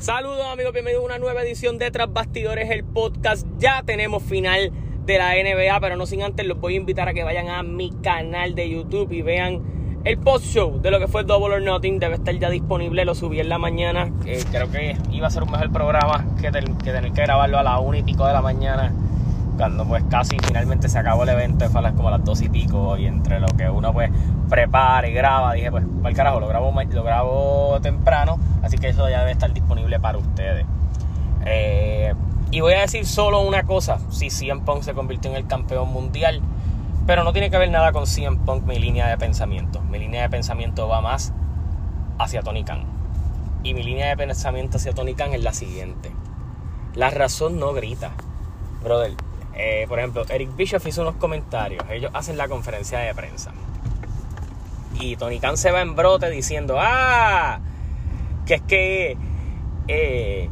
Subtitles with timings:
[0.00, 3.46] Saludos amigos, bienvenidos a una nueva edición de Tras Bastidores, el podcast.
[3.58, 4.72] Ya tenemos final
[5.04, 7.62] de la NBA, pero no sin antes los voy a invitar a que vayan a
[7.62, 11.60] mi canal de YouTube y vean el post show de lo que fue Double or
[11.60, 11.98] Nothing.
[11.98, 14.10] Debe estar ya disponible, lo subí en la mañana.
[14.50, 17.98] Creo que iba a ser un mejor programa que, tener que grabarlo a las 1
[17.98, 18.94] y pico de la mañana
[19.60, 22.96] cuando pues casi finalmente se acabó el evento, fue como a las dos y pico,
[22.96, 24.10] y entre lo que uno pues
[24.48, 28.88] prepara y graba, dije pues, para el carajo, lo grabo, lo grabo temprano, así que
[28.88, 30.64] eso ya debe estar disponible para ustedes.
[31.44, 32.14] Eh,
[32.50, 35.92] y voy a decir solo una cosa, si CM Punk se convirtió en el campeón
[35.92, 36.40] mundial,
[37.06, 39.82] pero no tiene que ver nada con CM Punk mi línea de pensamiento.
[39.82, 41.34] Mi línea de pensamiento va más
[42.18, 42.84] hacia Tony Khan.
[43.62, 46.12] Y mi línea de pensamiento hacia Tony Khan es la siguiente.
[46.94, 48.12] La razón no grita.
[48.82, 49.12] Brother,
[49.54, 51.84] eh, por ejemplo, Eric Bischoff hizo unos comentarios.
[51.90, 53.52] Ellos hacen la conferencia de prensa.
[54.98, 57.60] Y Tony Khan se va en brote diciendo, ah,
[58.46, 59.16] que es que
[59.88, 60.50] eh,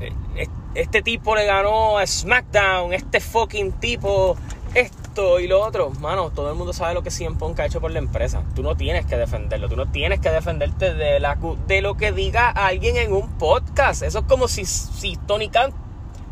[0.00, 4.36] eh, este tipo le ganó a SmackDown, este fucking tipo,
[4.74, 5.90] esto y lo otro.
[6.00, 8.42] Mano, todo el mundo sabe lo que CM Punk ha hecho por la empresa.
[8.54, 11.20] Tú no tienes que defenderlo, tú no tienes que defenderte de,
[11.66, 14.02] de lo que diga alguien en un podcast.
[14.02, 15.72] Eso es como si, si Tony Khan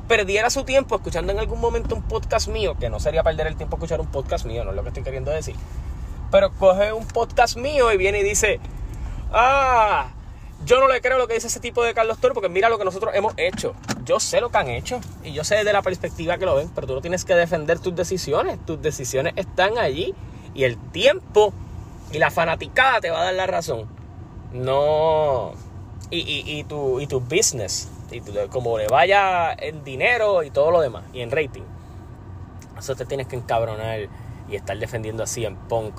[0.08, 3.56] perdiera su tiempo escuchando en algún momento un podcast mío, que no sería perder el
[3.56, 5.54] tiempo escuchar un podcast mío, no es lo que estoy queriendo decir.
[6.30, 8.58] Pero coge un podcast mío y viene y dice,
[9.32, 10.08] ah,
[10.64, 12.78] yo no le creo lo que dice ese tipo de Carlos Toro porque mira lo
[12.78, 13.74] que nosotros hemos hecho.
[14.04, 16.70] Yo sé lo que han hecho y yo sé desde la perspectiva que lo ven,
[16.74, 18.58] pero tú no tienes que defender tus decisiones.
[18.66, 20.14] Tus decisiones están allí
[20.54, 21.52] y el tiempo
[22.12, 23.86] y la fanaticada te va a dar la razón.
[24.52, 25.52] No.
[26.10, 27.90] Y, y, y, tu, y tu business
[28.50, 31.62] como le vaya en dinero y todo lo demás, y en rating.
[32.78, 34.08] Eso te tienes que encabronar
[34.48, 35.94] y estar defendiendo así en punk,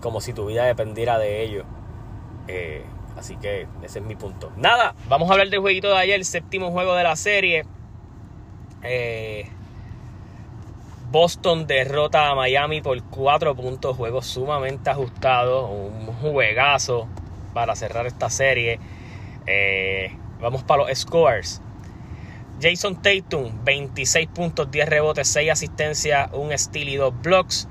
[0.00, 1.64] como si tu vida dependiera de ello.
[2.48, 2.84] Eh,
[3.16, 4.52] así que ese es mi punto.
[4.56, 7.64] Nada, vamos a hablar del jueguito de ayer, el séptimo juego de la serie.
[8.82, 9.48] Eh,
[11.10, 17.08] Boston derrota a Miami por 4 puntos, juego sumamente ajustado, un juegazo
[17.54, 18.78] para cerrar esta serie.
[19.46, 21.60] Eh, Vamos para los scores.
[22.60, 27.68] Jason Tatum, 26 puntos, 10 rebotes, 6 asistencias, un steal y 2 blocks.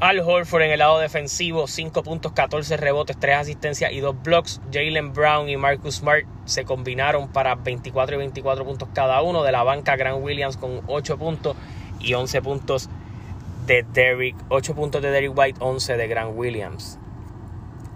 [0.00, 4.60] Al Horford en el lado defensivo, 5 puntos, 14 rebotes, 3 asistencias y 2 blocks.
[4.72, 9.42] Jalen Brown y Marcus Smart se combinaron para 24 y 24 puntos cada uno.
[9.42, 11.54] De la banca, Grant Williams con 8 puntos
[11.98, 12.88] y 11 puntos
[13.66, 14.36] de Derrick.
[14.48, 16.98] 8 puntos de Derrick White, 11 de Grant Williams.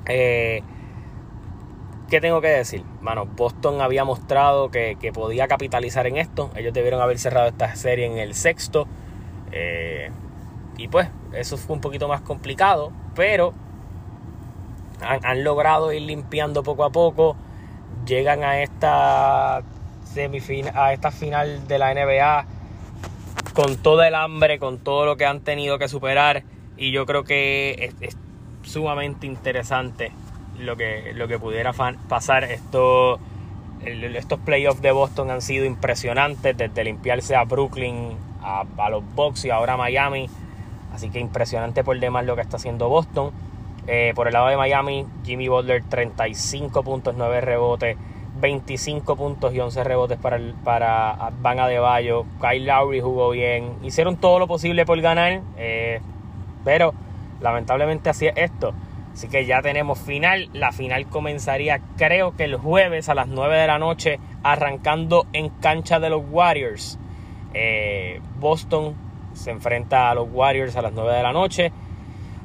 [0.07, 0.63] Eh,
[2.11, 2.85] ¿Qué tengo que decir?
[3.01, 6.51] Bueno, Boston había mostrado que, podía capitalizar en esto.
[6.55, 8.87] Ellos debieron haber cerrado esta serie en el sexto.
[9.53, 10.11] Eh,
[10.77, 12.93] y pues, eso fue un poquito más complicado.
[13.15, 13.55] Pero
[15.01, 17.37] han, logrado ir limpiando poco a poco.
[18.07, 19.63] Llegan a esta
[20.05, 22.47] semifinal, a esta final de la NBA
[23.55, 26.45] con todo el hambre, con todo lo que han tenido que superar.
[26.77, 28.17] Y yo creo que es
[28.63, 30.13] sumamente interesante
[30.59, 32.45] lo que, lo que pudiera pasar.
[32.45, 33.19] Esto,
[33.85, 39.51] estos playoffs de Boston han sido impresionantes, desde limpiarse a Brooklyn, a, los Bucks y
[39.51, 40.29] ahora a Miami.
[40.93, 43.33] Así que impresionante por demás lo que está haciendo Boston.
[43.87, 47.97] Eh, por el lado de Miami, Jimmy Butler 35 puntos, 9 rebotes,
[48.41, 52.25] 25 puntos y 11 rebotes para, el, para Van Adebayo.
[52.41, 53.75] Kyle Lowry jugó bien.
[53.83, 56.01] Hicieron todo lo posible por ganar, eh,
[56.65, 56.95] pero
[57.41, 58.73] lamentablemente así es esto.
[59.15, 60.51] Así que ya tenemos final.
[60.53, 65.49] La final comenzaría creo que el jueves a las 9 de la noche arrancando en
[65.49, 66.99] cancha de los Warriors.
[67.55, 68.95] Eh, Boston
[69.33, 71.73] se enfrenta a los Warriors a las 9 de la noche.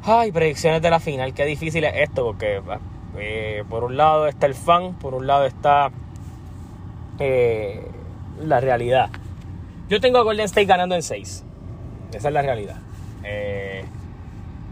[0.04, 1.34] Ay, predicciones de la final.
[1.34, 2.62] Qué difícil es esto porque
[3.18, 5.92] eh, por un lado está el fan, por un lado está
[7.18, 7.86] eh,
[8.40, 9.10] la realidad.
[9.90, 11.44] Yo tengo a Golden State ganando en 6.
[12.14, 12.78] Esa es la realidad.
[13.24, 13.84] Eh,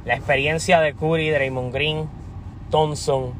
[0.07, 2.09] la experiencia de Curry, Draymond Green,
[2.72, 3.34] Thompson,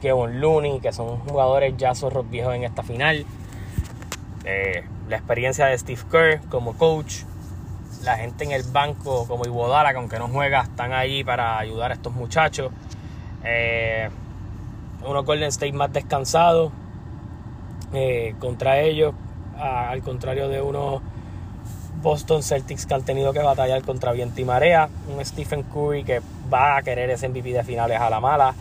[0.00, 3.26] Kevin Looney, que son jugadores ya zorros viejos en esta final.
[4.46, 7.24] Eh, la experiencia de Steve Kerr como coach.
[8.02, 11.90] La gente en el banco como Iguodala, que aunque no juega, están allí para ayudar
[11.90, 12.72] a estos muchachos.
[13.44, 14.08] Eh,
[15.06, 16.72] unos Golden State más descansados
[17.92, 19.12] eh, contra ellos,
[19.58, 21.02] al contrario de unos
[22.06, 24.88] Boston Celtics que han tenido que batallar contra viento y marea.
[25.12, 26.22] Un Stephen Curry que
[26.52, 28.54] va a querer ese MVP de finales a la mala.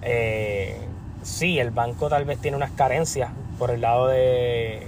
[0.00, 0.78] Eh,
[1.24, 4.86] sí, el banco tal vez tiene unas carencias por el lado de,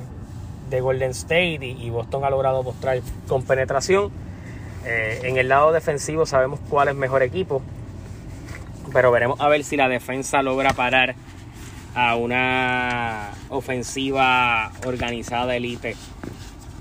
[0.70, 4.12] Golden State y, Boston ha logrado mostrar con penetración.
[4.84, 7.60] Eh, en el lado defensivo sabemos cuál es mejor equipo,
[8.92, 11.16] pero veremos a ver si la defensa logra parar
[11.96, 15.96] a una ofensiva organizada elite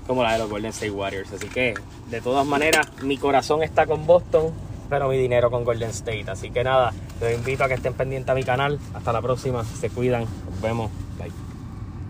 [0.06, 1.32] como la de los Golden State Warriors.
[1.32, 1.74] Así que,
[2.10, 4.52] de todas maneras, mi corazón está con Boston,
[4.88, 6.24] pero mi dinero con Golden State.
[6.28, 8.78] Así que nada, los invito a que estén pendientes a mi canal.
[8.94, 10.90] Hasta la próxima, se cuidan, nos vemos.